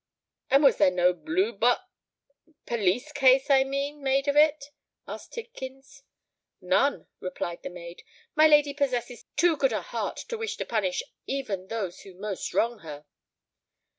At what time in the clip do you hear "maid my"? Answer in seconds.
7.69-8.47